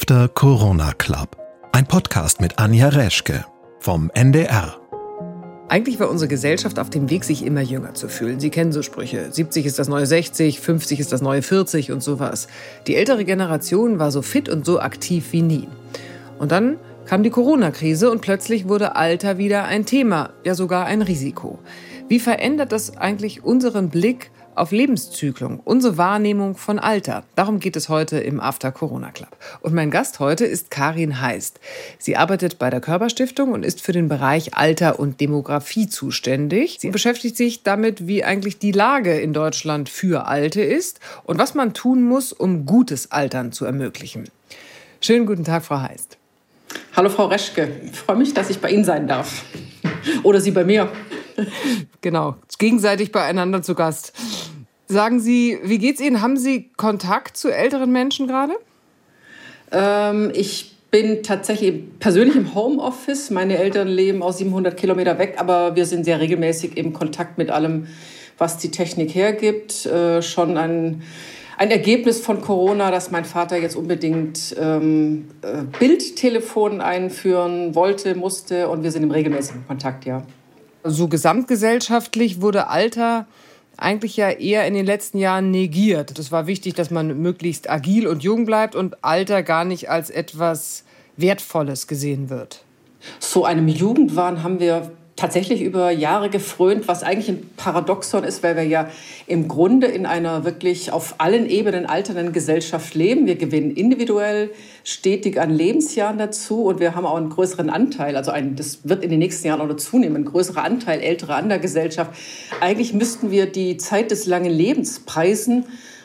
[0.00, 1.36] After Corona Club.
[1.72, 3.44] Ein Podcast mit Anja Reschke
[3.80, 4.76] vom NDR.
[5.68, 8.38] Eigentlich war unsere Gesellschaft auf dem Weg, sich immer jünger zu fühlen.
[8.38, 9.32] Sie kennen so Sprüche.
[9.32, 12.46] 70 ist das neue 60, 50 ist das neue 40 und sowas.
[12.86, 15.66] Die ältere Generation war so fit und so aktiv wie nie.
[16.38, 21.02] Und dann kam die Corona-Krise und plötzlich wurde Alter wieder ein Thema, ja sogar ein
[21.02, 21.58] Risiko.
[22.06, 27.24] Wie verändert das eigentlich unseren Blick auf Lebenszyklung, unsere Wahrnehmung von Alter.
[27.36, 29.36] Darum geht es heute im After Corona Club.
[29.60, 31.60] Und mein Gast heute ist Karin Heist.
[31.98, 36.78] Sie arbeitet bei der Körperstiftung und ist für den Bereich Alter und Demografie zuständig.
[36.80, 41.54] Sie beschäftigt sich damit, wie eigentlich die Lage in Deutschland für Alte ist und was
[41.54, 44.28] man tun muss, um gutes Altern zu ermöglichen.
[45.00, 46.18] Schönen guten Tag, Frau Heist.
[46.96, 47.70] Hallo, Frau Reschke.
[47.84, 49.44] Ich freue mich, dass ich bei Ihnen sein darf.
[50.24, 50.90] Oder Sie bei mir.
[52.00, 54.12] Genau, gegenseitig beieinander zu Gast.
[54.88, 56.22] Sagen Sie, wie geht's Ihnen?
[56.22, 58.54] Haben Sie Kontakt zu älteren Menschen gerade?
[59.70, 63.28] Ähm, ich bin tatsächlich persönlich im Homeoffice.
[63.28, 67.50] Meine Eltern leben aus 700 Kilometer weg, aber wir sind sehr regelmäßig im Kontakt mit
[67.50, 67.86] allem,
[68.38, 69.84] was die Technik hergibt.
[69.84, 71.02] Äh, schon ein,
[71.58, 78.70] ein Ergebnis von Corona, dass mein Vater jetzt unbedingt ähm, äh, Bildtelefon einführen wollte, musste
[78.70, 80.22] und wir sind im regelmäßigen Kontakt, ja.
[80.82, 83.26] So gesamtgesellschaftlich wurde Alter
[83.78, 86.18] eigentlich ja eher in den letzten Jahren negiert.
[86.18, 90.10] Das war wichtig, dass man möglichst agil und jung bleibt und Alter gar nicht als
[90.10, 90.84] etwas
[91.16, 92.64] Wertvolles gesehen wird.
[93.20, 98.54] So einem Jugendwahn haben wir tatsächlich über Jahre gefrönt, was eigentlich ein Paradoxon ist, weil
[98.54, 98.88] wir ja
[99.26, 103.26] im Grunde in einer wirklich auf allen Ebenen alternden Gesellschaft leben.
[103.26, 104.50] Wir gewinnen individuell
[104.84, 109.02] stetig an Lebensjahren dazu und wir haben auch einen größeren Anteil, also ein, das wird
[109.02, 112.12] in den nächsten Jahren auch noch zunehmen, ein größerer Anteil älterer an der Gesellschaft.
[112.60, 115.64] Eigentlich müssten wir die Zeit des langen Lebens preisen.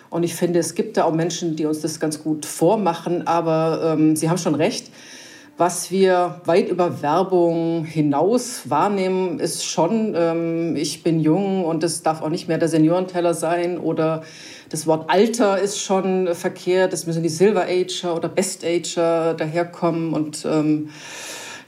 [0.10, 3.96] Und ich finde, es gibt da auch Menschen, die uns das ganz gut vormachen, aber
[3.96, 4.92] ähm, Sie haben schon recht
[5.58, 12.02] was wir weit über Werbung hinaus wahrnehmen, ist schon, ähm, ich bin jung und das
[12.02, 14.24] darf auch nicht mehr der Seniorenteller sein oder
[14.70, 20.14] das Wort Alter ist schon verkehrt, es müssen die Silver Ager oder Best Ager daherkommen
[20.14, 20.90] und ähm,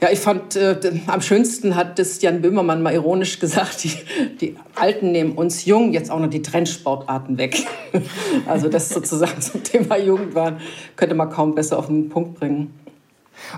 [0.02, 0.76] ja, ich fand, äh,
[1.06, 3.92] am schönsten hat das Jan Böhmermann mal ironisch gesagt, die,
[4.40, 7.64] die Alten nehmen uns jung jetzt auch noch die Trendsportarten weg.
[8.46, 10.58] also das sozusagen zum Thema Jugendwahn
[10.96, 12.74] könnte man kaum besser auf den Punkt bringen.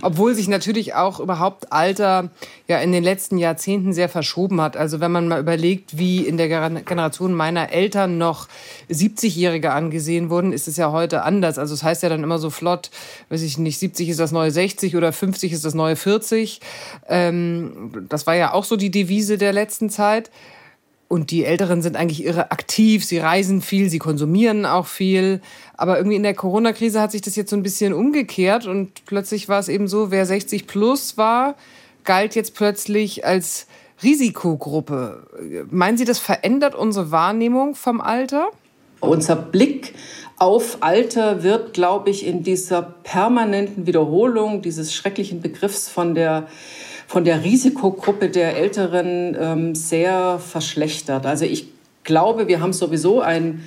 [0.02, 2.30] Obwohl sich natürlich auch überhaupt Alter
[2.66, 4.76] ja in den letzten Jahrzehnten sehr verschoben hat.
[4.76, 8.48] Also wenn man mal überlegt, wie in der Generation meiner Eltern noch
[8.90, 11.58] 70-Jährige angesehen wurden, ist es ja heute anders.
[11.58, 12.90] Also es das heißt ja dann immer so flott,
[13.28, 16.60] weiß ich nicht, 70 ist das neue 60 oder 50 ist das neue 40.
[17.08, 20.30] Ähm, das war ja auch so die Devise der letzten Zeit.
[21.08, 25.40] Und die Älteren sind eigentlich irre aktiv, sie reisen viel, sie konsumieren auch viel.
[25.74, 29.48] Aber irgendwie in der Corona-Krise hat sich das jetzt so ein bisschen umgekehrt und plötzlich
[29.48, 31.54] war es eben so, wer 60 plus war,
[32.04, 33.66] galt jetzt plötzlich als
[34.02, 35.26] Risikogruppe.
[35.70, 38.48] Meinen Sie, das verändert unsere Wahrnehmung vom Alter?
[39.00, 39.94] Unser Blick
[40.36, 46.48] auf Alter wird, glaube ich, in dieser permanenten Wiederholung dieses schrecklichen Begriffs von der
[47.08, 51.24] von der Risikogruppe der Älteren ähm, sehr verschlechtert.
[51.24, 51.66] Also ich
[52.04, 53.64] glaube, wir haben sowieso ein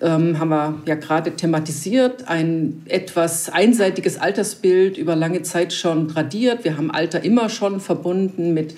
[0.00, 6.62] ähm, haben wir ja gerade thematisiert, ein etwas einseitiges Altersbild über lange Zeit schon tradiert.
[6.62, 8.76] Wir haben Alter immer schon verbunden mit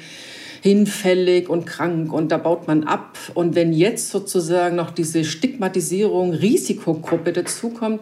[0.63, 3.19] hinfällig und krank und da baut man ab.
[3.35, 8.01] Und wenn jetzt sozusagen noch diese Stigmatisierung, Risikogruppe dazukommt,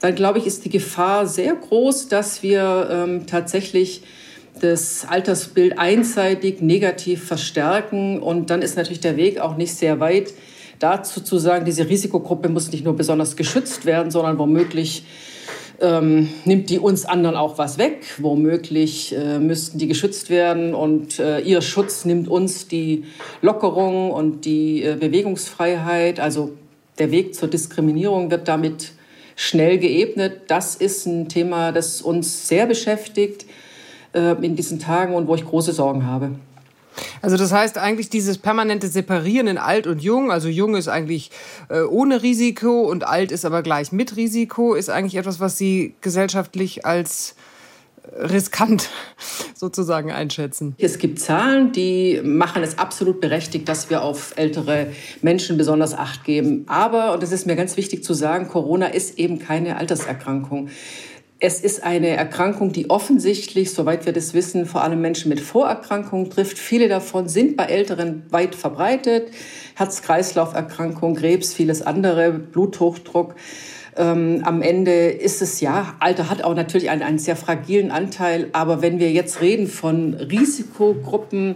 [0.00, 4.02] dann glaube ich, ist die Gefahr sehr groß, dass wir ähm, tatsächlich
[4.58, 8.20] das Altersbild einseitig negativ verstärken.
[8.20, 10.32] Und dann ist natürlich der Weg auch nicht sehr weit,
[10.78, 15.04] dazu zu sagen, diese Risikogruppe muss nicht nur besonders geschützt werden, sondern womöglich
[15.80, 18.04] ähm, nimmt die uns anderen auch was weg.
[18.18, 23.04] Womöglich äh, müssten die geschützt werden und äh, ihr Schutz nimmt uns die
[23.42, 26.20] Lockerung und die äh, Bewegungsfreiheit.
[26.20, 26.52] Also
[26.98, 28.92] der Weg zur Diskriminierung wird damit
[29.36, 30.42] schnell geebnet.
[30.48, 33.46] Das ist ein Thema, das uns sehr beschäftigt
[34.12, 36.30] äh, in diesen Tagen und wo ich große Sorgen habe.
[37.22, 41.30] Also das heißt eigentlich dieses permanente Separieren in alt und jung, also jung ist eigentlich
[41.68, 45.94] äh, ohne Risiko und alt ist aber gleich mit Risiko, ist eigentlich etwas, was Sie
[46.00, 47.34] gesellschaftlich als
[48.16, 48.88] riskant
[49.54, 50.74] sozusagen einschätzen?
[50.78, 54.88] Es gibt Zahlen, die machen es absolut berechtigt, dass wir auf ältere
[55.22, 56.64] Menschen besonders Acht geben.
[56.66, 60.70] Aber, und das ist mir ganz wichtig zu sagen, Corona ist eben keine Alterserkrankung.
[61.40, 66.30] Es ist eine Erkrankung, die offensichtlich, soweit wir das wissen, vor allem Menschen mit Vorerkrankungen
[66.30, 66.58] trifft.
[66.58, 69.30] Viele davon sind bei Älteren weit verbreitet.
[69.76, 73.36] Herz-Kreislauf-Erkrankung, Krebs, vieles andere, Bluthochdruck.
[73.96, 78.48] Ähm, am Ende ist es ja, Alter hat auch natürlich einen, einen sehr fragilen Anteil,
[78.52, 81.54] aber wenn wir jetzt reden von Risikogruppen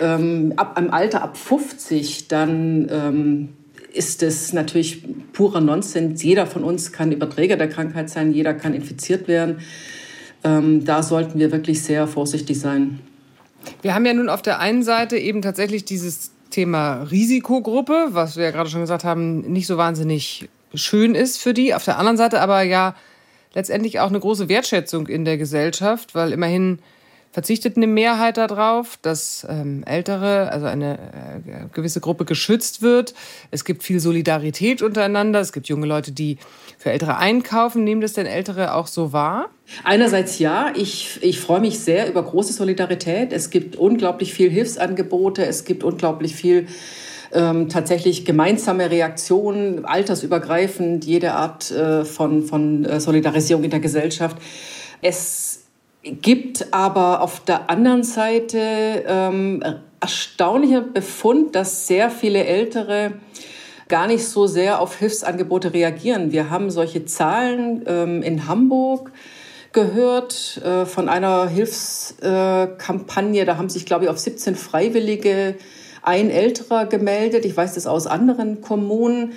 [0.00, 3.48] ähm, ab einem Alter ab 50, dann ähm,
[3.92, 5.02] ist es natürlich
[5.32, 6.22] purer Nonsens.
[6.22, 9.60] Jeder von uns kann Überträger der Krankheit sein, jeder kann infiziert werden.
[10.44, 13.00] Ähm, da sollten wir wirklich sehr vorsichtig sein.
[13.82, 18.44] Wir haben ja nun auf der einen Seite eben tatsächlich dieses Thema Risikogruppe, was wir
[18.44, 21.74] ja gerade schon gesagt haben, nicht so wahnsinnig schön ist für die.
[21.74, 22.94] Auf der anderen Seite aber ja
[23.54, 26.78] letztendlich auch eine große Wertschätzung in der Gesellschaft, weil immerhin
[27.30, 33.14] verzichtet eine Mehrheit darauf, dass ähm, Ältere, also eine äh, gewisse Gruppe geschützt wird.
[33.50, 35.40] Es gibt viel Solidarität untereinander.
[35.40, 36.38] Es gibt junge Leute, die
[36.78, 37.84] für Ältere einkaufen.
[37.84, 39.50] Nehmen das denn Ältere auch so wahr?
[39.84, 43.32] Einerseits ja, ich, ich freue mich sehr über große Solidarität.
[43.32, 45.44] Es gibt unglaublich viel Hilfsangebote.
[45.44, 46.66] Es gibt unglaublich viel
[47.32, 54.38] ähm, tatsächlich gemeinsame Reaktionen, altersübergreifend, jede Art äh, von, von äh, Solidarisierung in der Gesellschaft.
[55.02, 55.57] Es
[56.02, 59.62] gibt aber auf der anderen Seite ähm,
[60.00, 63.12] erstaunlicher Befund, dass sehr viele Ältere
[63.88, 66.30] gar nicht so sehr auf Hilfsangebote reagieren.
[66.30, 69.12] Wir haben solche Zahlen ähm, in Hamburg
[69.72, 73.44] gehört äh, von einer Hilfskampagne.
[73.44, 75.56] Da haben sich, glaube ich, auf 17 Freiwillige
[76.02, 77.44] ein Älterer gemeldet.
[77.44, 79.34] Ich weiß das aus anderen Kommunen.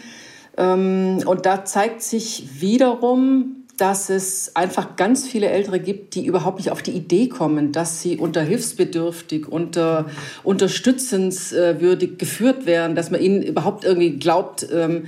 [0.57, 6.59] Ähm, und da zeigt sich wiederum, dass es einfach ganz viele Ältere gibt, die überhaupt
[6.59, 10.05] nicht auf die Idee kommen, dass sie unter hilfsbedürftig, unter
[10.43, 15.05] unterstützenswürdig geführt werden, dass man ihnen überhaupt irgendwie glaubt, ähm,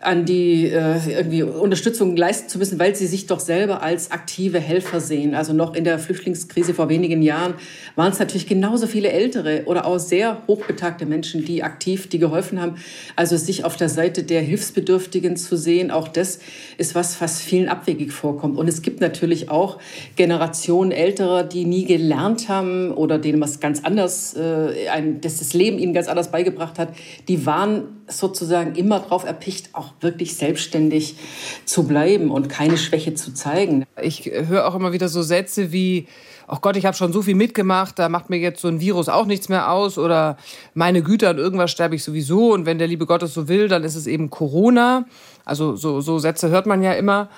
[0.00, 4.60] an die äh, irgendwie Unterstützung leisten zu müssen, weil sie sich doch selber als aktive
[4.60, 5.34] Helfer sehen.
[5.34, 7.54] Also noch in der Flüchtlingskrise vor wenigen Jahren
[7.96, 12.60] waren es natürlich genauso viele ältere oder auch sehr hochbetagte Menschen, die aktiv, die geholfen
[12.60, 12.76] haben.
[13.16, 16.38] Also sich auf der Seite der Hilfsbedürftigen zu sehen, auch das
[16.76, 18.56] ist was, was vielen abwegig vorkommt.
[18.56, 19.78] Und es gibt natürlich auch
[20.14, 25.54] Generationen älterer, die nie gelernt haben oder denen was ganz anders, äh, ein, dass das
[25.54, 26.90] Leben ihnen ganz anders beigebracht hat.
[27.26, 31.16] Die waren sozusagen immer darauf erpicht, auch wirklich selbstständig
[31.64, 33.84] zu bleiben und keine Schwäche zu zeigen.
[34.00, 36.06] Ich höre auch immer wieder so Sätze wie,
[36.46, 38.80] ach oh Gott, ich habe schon so viel mitgemacht, da macht mir jetzt so ein
[38.80, 40.38] Virus auch nichts mehr aus oder
[40.74, 43.68] meine Güter und irgendwas sterbe ich sowieso und wenn der liebe Gott es so will,
[43.68, 45.06] dann ist es eben Corona.
[45.44, 47.28] Also so, so Sätze hört man ja immer.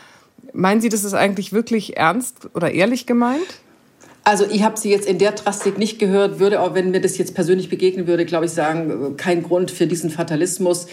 [0.53, 3.61] Meinen Sie, das ist eigentlich wirklich ernst oder ehrlich gemeint?
[4.23, 7.17] Also ich habe sie jetzt in der Drastik nicht gehört, würde auch, wenn mir das
[7.17, 10.89] jetzt persönlich begegnen würde, glaube ich, sagen, kein Grund für diesen Fatalismus.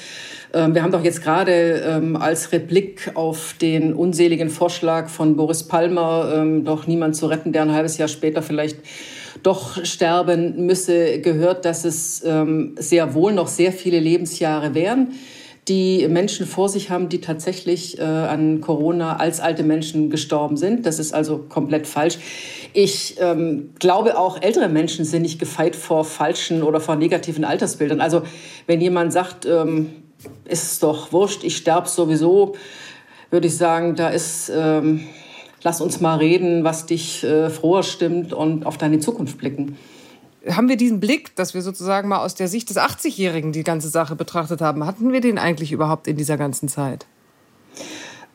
[0.53, 5.63] Ähm, wir haben doch jetzt gerade ähm, als Replik auf den unseligen Vorschlag von Boris
[5.63, 8.77] Palmer, ähm, doch niemand zu retten, der ein halbes Jahr später vielleicht
[9.43, 15.09] doch sterben müsse, gehört, dass es sehr wohl noch sehr viele Lebensjahre wären
[15.67, 20.85] die Menschen vor sich haben, die tatsächlich äh, an Corona als alte Menschen gestorben sind.
[20.85, 22.17] Das ist also komplett falsch.
[22.73, 27.99] Ich ähm, glaube auch, ältere Menschen sind nicht gefeit vor falschen oder vor negativen Altersbildern.
[27.99, 28.21] Also
[28.65, 29.89] wenn jemand sagt, ähm,
[30.45, 32.55] ist doch wurscht, ich sterbe sowieso,
[33.29, 35.01] würde ich sagen, da ist, ähm,
[35.63, 39.77] lass uns mal reden, was dich äh, froher stimmt und auf deine Zukunft blicken
[40.55, 43.89] haben wir diesen Blick, dass wir sozusagen mal aus der Sicht des 80-Jährigen die ganze
[43.89, 44.85] Sache betrachtet haben?
[44.85, 47.05] Hatten wir den eigentlich überhaupt in dieser ganzen Zeit?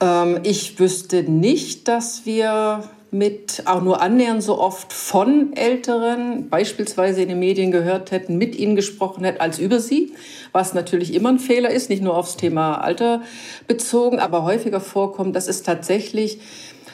[0.00, 7.20] Ähm, ich wüsste nicht, dass wir mit auch nur annähernd so oft von Älteren, beispielsweise
[7.20, 10.14] in den Medien gehört hätten, mit ihnen gesprochen hätten als über sie,
[10.52, 13.20] was natürlich immer ein Fehler ist, nicht nur aufs Thema Alter
[13.68, 16.38] bezogen, aber häufiger vorkommt, dass es tatsächlich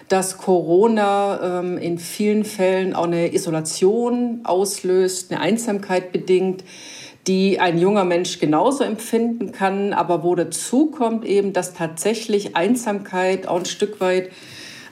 [0.09, 6.65] dass Corona ähm, in vielen Fällen auch eine Isolation auslöst, eine Einsamkeit bedingt,
[7.27, 13.47] die ein junger Mensch genauso empfinden kann, aber wo dazu kommt eben, dass tatsächlich Einsamkeit
[13.47, 14.31] auch ein Stück weit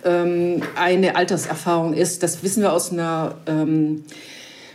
[0.04, 2.22] ähm, eine Alterserfahrung ist.
[2.22, 4.04] Das wissen wir aus einer ähm,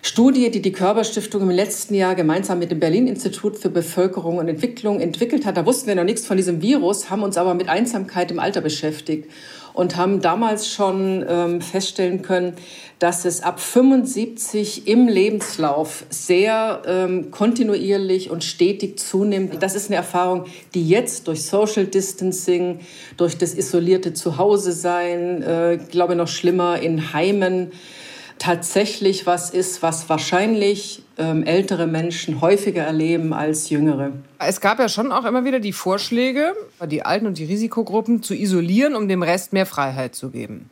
[0.01, 4.99] Studie, die die Körperstiftung im letzten Jahr gemeinsam mit dem Berlin-Institut für Bevölkerung und Entwicklung
[4.99, 5.57] entwickelt hat.
[5.57, 8.61] Da wussten wir noch nichts von diesem Virus, haben uns aber mit Einsamkeit im Alter
[8.61, 9.29] beschäftigt
[9.73, 12.53] und haben damals schon ähm, feststellen können,
[12.99, 19.61] dass es ab 75 im Lebenslauf sehr ähm, kontinuierlich und stetig zunimmt.
[19.63, 22.79] Das ist eine Erfahrung, die jetzt durch Social Distancing,
[23.17, 27.71] durch das isolierte Zuhause-Sein, äh, glaube noch schlimmer in Heimen,
[28.37, 34.11] tatsächlich was ist, was wahrscheinlich ältere Menschen häufiger erleben als jüngere.
[34.39, 36.53] Es gab ja schon auch immer wieder die Vorschläge,
[36.89, 40.69] die Alten und die Risikogruppen zu isolieren, um dem Rest mehr Freiheit zu geben.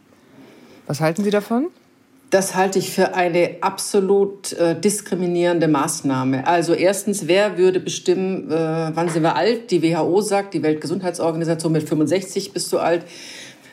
[0.88, 1.68] Was halten Sie davon?
[2.30, 6.46] Das halte ich für eine absolut äh, diskriminierende Maßnahme.
[6.46, 9.72] Also erstens, wer würde bestimmen, äh, wann sind wir alt?
[9.72, 13.04] Die WHO sagt, die Weltgesundheitsorganisation mit 65 bist du alt.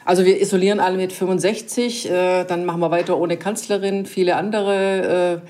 [0.07, 5.43] Also wir isolieren alle mit 65, äh, dann machen wir weiter ohne Kanzlerin, viele andere.
[5.43, 5.49] Äh,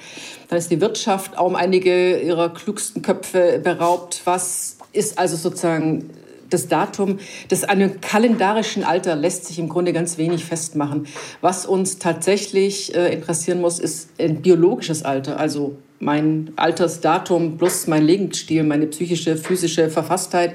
[0.49, 4.23] dann ist die Wirtschaft auch um einige ihrer klügsten Köpfe beraubt.
[4.25, 6.09] Was ist also sozusagen
[6.49, 7.19] das Datum
[7.51, 11.07] des einem kalendarischen Alter lässt sich im Grunde ganz wenig festmachen.
[11.43, 18.05] Was uns tatsächlich äh, interessieren muss, ist ein biologisches Alter, also mein Altersdatum plus mein
[18.05, 20.55] Lebensstil, meine psychische, physische Verfasstheit.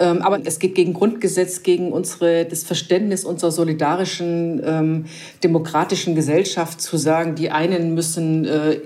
[0.00, 5.04] Ähm, aber es geht gegen Grundgesetz, gegen unsere, das Verständnis unserer solidarischen, ähm,
[5.44, 8.80] demokratischen Gesellschaft zu sagen, die einen müssen, äh,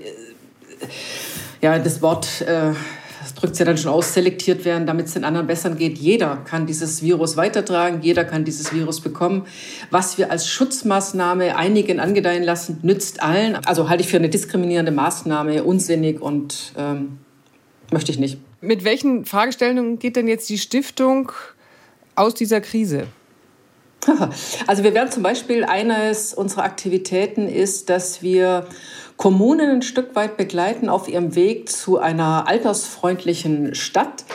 [1.61, 2.73] ja, das Wort, äh,
[3.21, 5.97] das drückt es ja dann schon aus, selektiert werden, damit es den anderen besser geht.
[5.97, 9.45] Jeder kann dieses Virus weitertragen, jeder kann dieses Virus bekommen.
[9.91, 13.55] Was wir als Schutzmaßnahme einigen angedeihen lassen, nützt allen.
[13.65, 17.19] Also halte ich für eine diskriminierende Maßnahme, unsinnig und ähm,
[17.89, 18.37] möchte ich nicht.
[18.65, 21.31] Mit welchen Fragestellungen geht denn jetzt die Stiftung
[22.15, 23.07] aus dieser Krise?
[24.67, 28.67] Also wir werden zum Beispiel, eines unserer Aktivitäten ist, dass wir
[29.17, 34.25] Kommunen ein Stück weit begleiten auf ihrem Weg zu einer altersfreundlichen Stadt.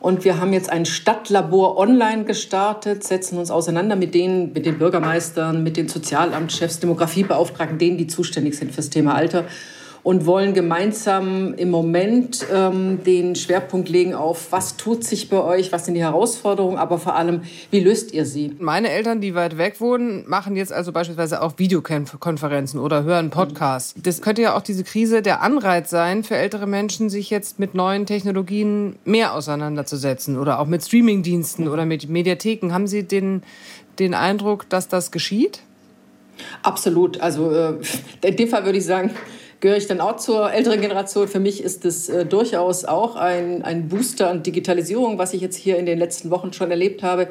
[0.00, 4.78] Und wir haben jetzt ein Stadtlabor online gestartet, setzen uns auseinander mit denen, mit den
[4.78, 9.44] Bürgermeistern, mit den Sozialamtschefs, Demografiebeauftragten, denen, die zuständig sind fürs Thema Alter
[10.02, 15.72] und wollen gemeinsam im Moment ähm, den Schwerpunkt legen auf, was tut sich bei euch,
[15.72, 18.56] was sind die Herausforderungen, aber vor allem, wie löst ihr sie?
[18.58, 23.94] Meine Eltern, die weit weg wohnen, machen jetzt also beispielsweise auch Videokonferenzen oder hören Podcasts.
[24.02, 27.74] Das könnte ja auch diese Krise der Anreiz sein, für ältere Menschen, sich jetzt mit
[27.74, 32.72] neuen Technologien mehr auseinanderzusetzen oder auch mit Streamingdiensten oder mit Mediatheken.
[32.72, 33.42] Haben Sie den,
[33.98, 35.60] den Eindruck, dass das geschieht?
[36.62, 37.20] Absolut.
[37.20, 37.74] Also äh,
[38.22, 39.10] in dem Fall würde ich sagen,
[39.60, 41.28] gehöre ich dann auch zur älteren Generation.
[41.28, 45.56] Für mich ist es äh, durchaus auch ein, ein Booster an Digitalisierung, was ich jetzt
[45.56, 47.28] hier in den letzten Wochen schon erlebt habe.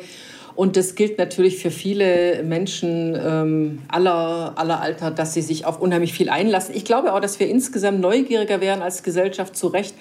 [0.59, 5.79] Und das gilt natürlich für viele Menschen ähm, aller, aller Alter, dass sie sich auf
[5.79, 6.75] unheimlich viel einlassen.
[6.75, 9.95] Ich glaube auch, dass wir insgesamt neugieriger werden als Gesellschaft zu Recht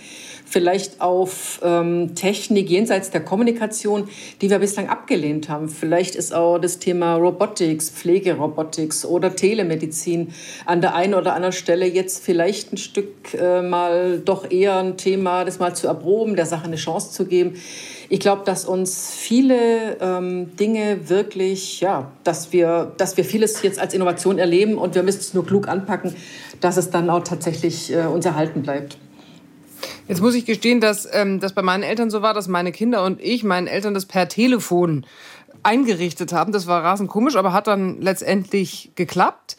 [0.44, 4.08] vielleicht auf ähm, Technik jenseits der Kommunikation,
[4.40, 5.68] die wir bislang abgelehnt haben.
[5.68, 10.32] Vielleicht ist auch das Thema Robotics, Pflegerobotics oder Telemedizin
[10.66, 14.96] an der einen oder anderen Stelle jetzt vielleicht ein Stück äh, mal doch eher ein
[14.96, 17.54] Thema, das mal zu erproben, der Sache eine Chance zu geben.
[18.10, 23.78] Ich glaube, dass uns viele ähm, Dinge wirklich, ja, dass wir, dass wir vieles jetzt
[23.78, 26.14] als Innovation erleben und wir müssen es nur klug anpacken,
[26.60, 28.96] dass es dann auch tatsächlich äh, uns erhalten bleibt.
[30.08, 33.04] Jetzt muss ich gestehen, dass ähm, das bei meinen Eltern so war, dass meine Kinder
[33.04, 35.04] und ich meinen Eltern das per Telefon
[35.62, 36.50] eingerichtet haben.
[36.50, 39.58] Das war rasend komisch, aber hat dann letztendlich geklappt.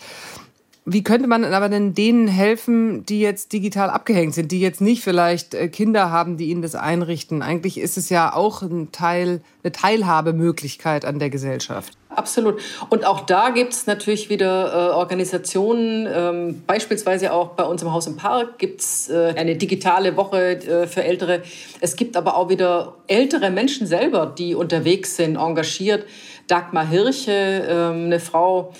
[0.92, 5.04] Wie könnte man aber denn denen helfen, die jetzt digital abgehängt sind, die jetzt nicht
[5.04, 7.44] vielleicht äh, Kinder haben, die ihnen das einrichten?
[7.44, 11.94] Eigentlich ist es ja auch ein Teil, eine Teilhabemöglichkeit an der Gesellschaft.
[12.10, 12.60] Absolut.
[12.90, 17.94] Und auch da gibt es natürlich wieder äh, Organisationen, ähm, beispielsweise auch bei uns im
[17.94, 21.44] Haus im Park gibt es äh, eine digitale Woche äh, für Ältere.
[21.82, 26.06] Es gibt aber auch wieder ältere Menschen selber, die unterwegs sind, engagiert.
[26.48, 27.32] Dagmar Hirche,
[27.70, 28.74] ähm, eine Frau,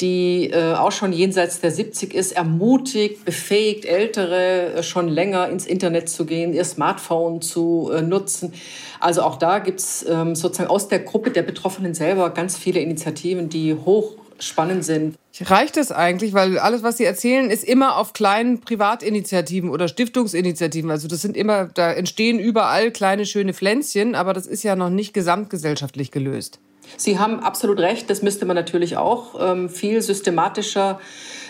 [0.00, 5.66] die äh, auch schon jenseits der 70 ist, ermutigt, befähigt Ältere äh, schon länger ins
[5.66, 8.52] Internet zu gehen, ihr Smartphone zu äh, nutzen.
[9.00, 12.80] Also auch da gibt es ähm, sozusagen aus der Gruppe der Betroffenen selber ganz viele
[12.80, 15.16] Initiativen, die hoch spannend sind.
[15.44, 20.90] Reicht es eigentlich, weil alles, was Sie erzählen, ist immer auf kleinen Privatinitiativen oder Stiftungsinitiativen.
[20.90, 24.90] Also das sind immer, da entstehen überall kleine schöne Pflänzchen, aber das ist ja noch
[24.90, 26.60] nicht gesamtgesellschaftlich gelöst.
[26.96, 31.00] Sie haben absolut recht, das müsste man natürlich auch ähm, viel systematischer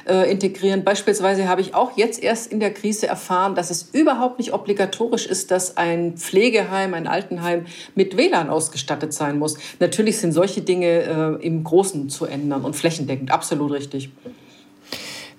[0.07, 0.85] äh, integrieren.
[0.85, 5.27] Beispielsweise habe ich auch jetzt erst in der Krise erfahren, dass es überhaupt nicht obligatorisch
[5.27, 9.57] ist, dass ein Pflegeheim, ein Altenheim mit WLAN ausgestattet sein muss.
[9.81, 14.11] Natürlich sind solche Dinge äh, im Großen zu ändern und flächendeckend, absolut richtig.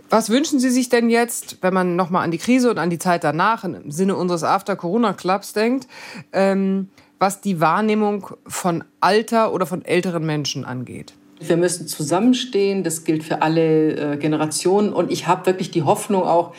[0.09, 2.99] Was wünschen Sie sich denn jetzt, wenn man nochmal an die Krise und an die
[2.99, 5.87] Zeit danach im Sinne unseres After-Corona-Clubs denkt?
[6.31, 6.87] Ähm
[7.19, 11.13] was die Wahrnehmung von Alter oder von älteren Menschen angeht?
[11.39, 14.91] Wir müssen zusammenstehen, das gilt für alle äh, Generationen.
[14.91, 16.53] Und ich habe wirklich die Hoffnung auch,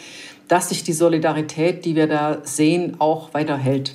[0.46, 3.94] dass sich die Solidarität, die wir da sehen, auch weiterhält.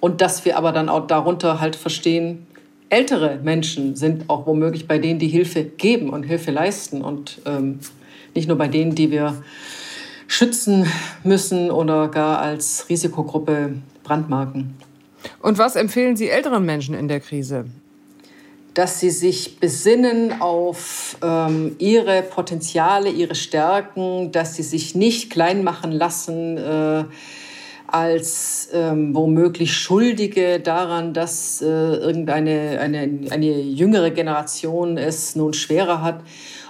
[0.00, 2.46] Und dass wir aber dann auch darunter halt verstehen,
[2.92, 7.80] ältere Menschen sind auch womöglich bei denen, die Hilfe geben und Hilfe leisten und ähm,
[8.34, 9.42] nicht nur bei denen, die wir
[10.26, 10.86] schützen
[11.24, 14.74] müssen oder gar als Risikogruppe brandmarken.
[15.40, 17.64] Und was empfehlen Sie älteren Menschen in der Krise?
[18.74, 25.62] dass sie sich besinnen auf ähm, ihre Potenziale, ihre Stärken, dass sie sich nicht klein
[25.62, 27.04] machen lassen äh,
[27.92, 36.02] als ähm, womöglich Schuldige daran, dass äh, irgendeine eine, eine jüngere Generation es nun schwerer
[36.02, 36.20] hat.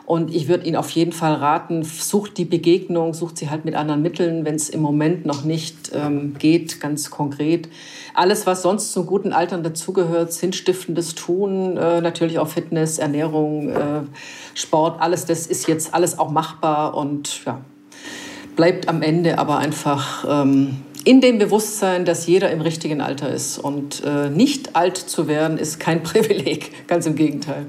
[0.05, 3.76] Und ich würde Ihnen auf jeden Fall raten, sucht die Begegnung, sucht sie halt mit
[3.76, 7.69] anderen Mitteln, wenn es im Moment noch nicht ähm, geht, ganz konkret.
[8.12, 14.00] Alles, was sonst zum guten Altern dazugehört, sinnstiftendes Tun, äh, natürlich auch Fitness, Ernährung, äh,
[14.55, 17.61] Sport, alles das ist jetzt alles auch machbar und ja,
[18.57, 23.59] bleibt am Ende aber einfach ähm, in dem Bewusstsein, dass jeder im richtigen Alter ist.
[23.59, 27.66] Und äh, nicht alt zu werden, ist kein Privileg, ganz im Gegenteil.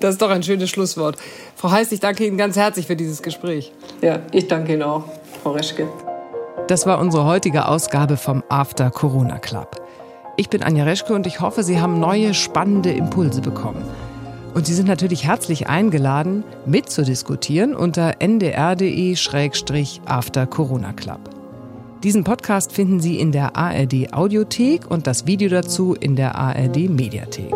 [0.00, 1.16] Das ist doch ein schönes Schlusswort.
[1.54, 3.72] Frau Heiß, ich danke Ihnen ganz herzlich für dieses Gespräch.
[4.02, 5.04] Ja, ich danke Ihnen auch,
[5.42, 5.88] Frau Reschke.
[6.66, 9.80] Das war unsere heutige Ausgabe vom After Corona Club.
[10.36, 13.84] Ich bin Anja Reschke und ich hoffe, Sie haben neue spannende Impulse bekommen.
[14.54, 18.86] Und Sie sind natürlich herzlich eingeladen, mitzudiskutieren unter ndr.de-after
[20.46, 21.39] Corona Club.
[22.02, 26.88] Diesen Podcast finden Sie in der ARD Audiothek und das Video dazu in der ARD
[26.88, 27.52] Mediathek.